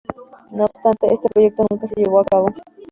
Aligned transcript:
No 0.49 0.63
obstante, 0.65 1.13
este 1.13 1.27
proyecto 1.31 1.63
nunca 1.69 1.85
se 1.87 1.93
llevó 2.01 2.21
a 2.21 2.25
cabo. 2.25 2.47